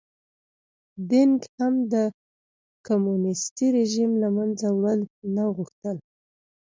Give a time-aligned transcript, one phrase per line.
[1.09, 1.95] دینګ هم د
[2.87, 5.01] کمونېستي رژیم له منځه وړل
[5.35, 5.97] نه غوښتل.